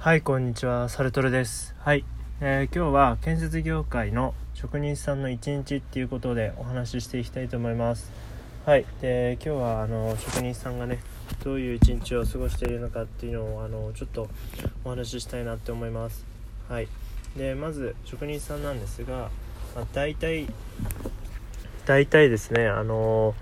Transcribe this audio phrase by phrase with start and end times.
[0.00, 0.88] はいこんにちは。
[0.88, 1.74] サルトルです。
[1.80, 2.04] はい、
[2.40, 8.12] えー、今日は建設業界の職人さんの一日っていうことでお話ししていきたいと思います。
[8.64, 8.86] はい。
[9.00, 11.00] で今日はあの職人さんがね
[11.42, 14.28] どういう一日を過ごしているのかっていうのをあのちょっと
[14.84, 16.24] お話ししたいなって思います。
[16.68, 16.86] はい。
[17.36, 19.30] でまず職人さんなんですが、
[19.74, 20.46] まあ、大体
[21.86, 23.34] 大体ですねあの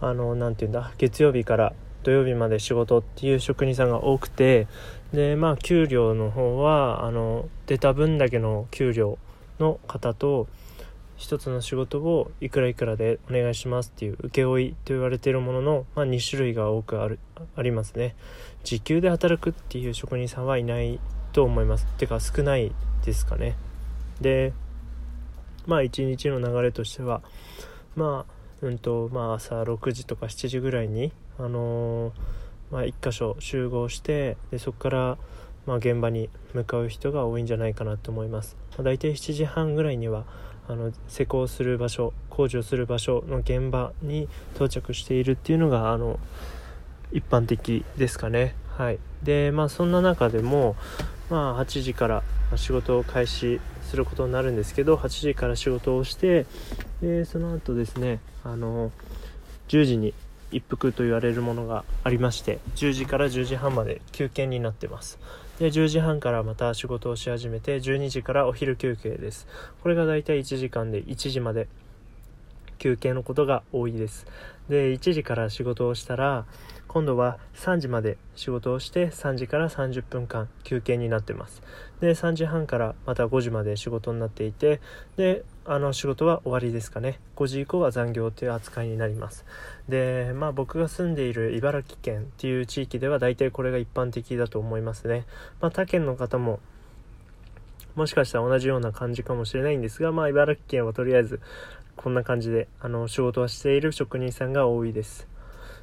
[0.00, 1.74] あの何て言うんだ月曜日から
[2.04, 4.68] 土曜日まで仕事っていう職人さんが多くて
[5.12, 9.18] でまあ給料の方はあの出た分だけの給料
[9.58, 10.46] の方と
[11.18, 17.18] 1つの仕事をいくらいくらでお願いしますっていう請負と言われているものの、まあ、2種類が多くある
[17.56, 18.14] ありますね。
[18.64, 21.00] 時給で働くっていう職人さんはいない
[21.32, 21.86] と思います。
[21.98, 22.72] てか少ない
[23.04, 23.56] ですかね。
[24.20, 24.52] で
[25.66, 27.22] まあ一日の流れとしては
[27.94, 28.33] まあ
[28.64, 32.12] うんとまあ朝6時とか7時ぐらいにあのー、
[32.70, 35.18] まあ、1箇所集合してでそこから
[35.66, 40.24] まあ、現場に向かう人が多いんじゃないかなと思います、まあ、大体7時半ぐらいには
[40.68, 46.18] あの施工する場所工事をする場所の現場に到着しているっていうのがあの
[47.12, 48.54] 一般的ですかね。
[48.76, 48.98] はい。
[49.22, 50.74] でまあそんな中でも
[51.34, 52.22] まあ8時から
[52.54, 56.46] 仕事を開始することになるんですけど8時から仕事をして
[57.02, 58.92] でその後ですねあの
[59.66, 60.14] 10時に
[60.52, 65.18] 一服と言われるものがありまして10時から10時半まで休憩になってます。
[65.58, 69.48] で10時半からまた仕事をし始めて12時からお昼休憩です。
[69.82, 71.66] これがだいたい1時間で1時まで
[72.84, 74.26] 休憩のことが多いです。
[74.68, 76.44] で1時から仕事をしたら
[76.86, 81.62] 今度は3時まで仕事をして3時から30分間休憩になってます。
[82.02, 84.82] で3時半からまた5時まで仕事になっていて
[85.16, 87.20] であの仕事は終わりですかね。
[87.36, 89.46] 5時以降は残業という扱いになります。
[89.88, 95.24] でまあ僕が住んでいる茨城県っていう地域では大体これが一般的だと思いますね、
[95.62, 96.60] まあ、他県の方も
[97.94, 101.40] もしかしたら同じような感じかもしれないんですが、まあ、茨城県はとりあえず
[101.96, 105.28] こんな感じであの仕事はしている職人さんが多いです。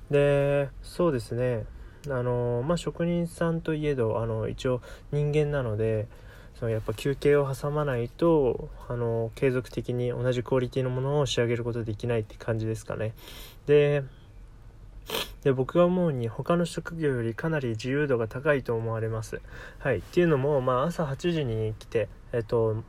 [0.09, 1.65] でそうですね。
[2.09, 6.07] あのまあ職人さんといえどあの一応人間なので
[6.55, 13.13] そのやっぱ休憩を挟まないとあの継続的に同じクオリティのものを仕上げることできないって感じですかね。
[13.65, 14.03] で
[15.43, 19.41] で僕が思うに他の職業よりかなり自由度が高いと思われます。
[19.79, 22.83] はい、っていうのも、まあ、朝8時に来て、えっと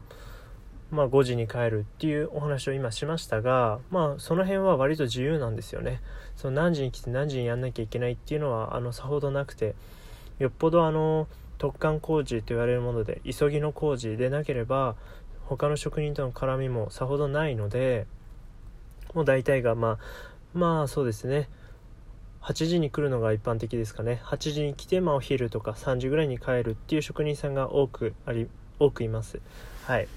[0.93, 6.03] まあ、5時に帰るっていうお話を今しましたが、まあ、その辺は割と自由なんですよね。
[6.37, 9.75] その何時に来て何時にやんなきゃいけないっていうのはあのさほどなくて
[10.39, 14.97] よっぽどあの突貫工事と言われるもので急ぎの工事でなければ
[15.47, 18.07] 他の職人との絡みもさほどないので
[19.15, 19.99] もう大体がまあ
[20.55, 21.49] まあそうですね。
[22.43, 24.21] 8時に来るのが一般的ですかね。
[24.25, 28.49] 8時に来て、まあ、お昼とか3時ぐらいに帰るっていう職人さんが多くあり
[28.81, 29.41] 多くいます。
[29.87, 30.09] はい。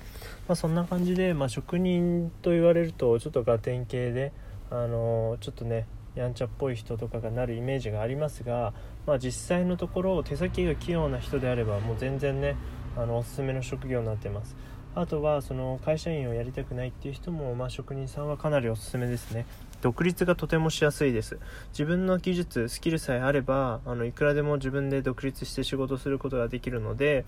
[0.47, 4.31] まあ、そんな感じで、まあ、職人と言われるとちょっとガテン系で、
[4.69, 8.73] あの、ちょっとねやんちゃっぽい人とかがなるイメージがありますが、
[9.05, 12.55] まあ、実際のところ手先が器用な人であればもう全然ね
[12.97, 14.55] あのおすすめの職業になってます。
[14.95, 19.45] あとはその会社員をやりたくないっていう人も、まあ、職人さんはかなりおすすめですね。
[19.81, 21.37] 独立がとてもしやすいです。
[21.71, 27.25] 自分の技術スキルさえあればあのいくらでも自分で独立して仕事することができるので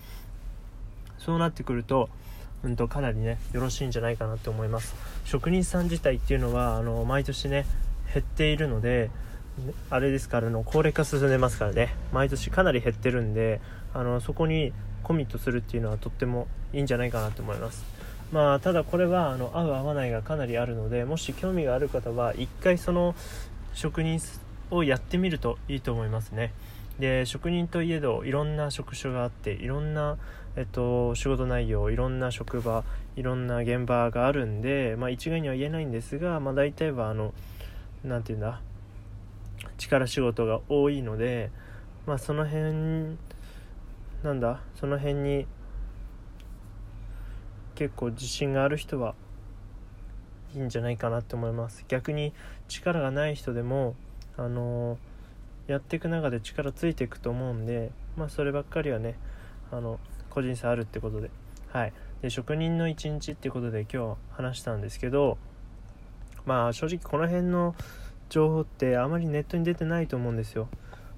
[1.18, 2.08] そうなってくると
[2.64, 4.94] うんとかなりねよろしいんじゃないかなって思います。
[5.24, 7.66] 職人さん自体っていうのはあの毎年ね
[8.12, 9.10] 減っているので
[9.90, 13.60] あれですからの高齢化進んでますからね毎年かなり減ってるんで
[13.94, 17.84] あのそこにコミットするっていうのはとってもいいんじゃないかなと思います。
[18.32, 23.14] まあただこれはあの合う合わないがかなりあるのでもし興味がある方は一回その
[23.72, 24.20] 職人
[24.70, 26.52] をやってみるといいと思いますね。
[26.98, 30.18] で職人といえどいろんな職種があっていろんな、
[30.56, 37.32] えっと、仕事内容いろんな職場いろんな現場があるんで、まあ、一概には言えないんですが、まあ、大体はあの
[38.02, 38.60] 何て言うんだ
[39.76, 41.50] 力仕事が多いので、
[42.06, 43.16] まあ、その辺
[44.24, 45.46] なんだその辺に
[47.76, 49.14] 結構自信がある人は
[50.52, 51.84] いいんじゃないかなって思います。
[51.86, 52.32] 逆に
[52.66, 53.94] 力がない人でも
[54.36, 55.07] あのー
[55.68, 59.16] やっていく中で力ついていくと思うんでまあそればっかりはね
[59.70, 60.00] あの
[60.30, 61.30] 個人差あるってことで。
[61.70, 61.92] はい。
[62.22, 65.38] で職人の一日ってことで今日話したんですけど
[66.46, 67.76] まあ正直この辺の
[68.28, 70.68] 情報ってあまりネットに出てないと思うんですよ。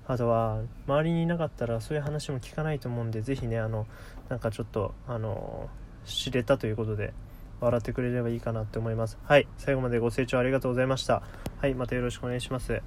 [0.06, 3.86] あとは周りにいなかったらそういう話も聞かないと思うんで是非ねあの
[4.28, 5.68] なんかちょっとあの
[6.04, 7.14] 知れたということで
[7.60, 9.18] 笑ってくれればいいかなって思います。
[9.22, 9.46] はい。
[9.58, 11.22] 最後までご清聴ありがとうございました。
[11.60, 11.74] はい。
[11.74, 12.82] またよろしくお願いします。